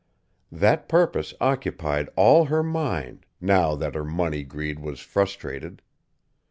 That 0.51 0.89
purpose 0.89 1.31
occupied 1.39 2.09
all 2.15 2.45
her 2.45 2.63
mind, 2.63 3.23
now 3.39 3.75
that 3.75 3.93
her 3.93 4.03
money 4.03 4.43
greed 4.43 4.79
was 4.79 4.99
frustrated. 4.99 5.83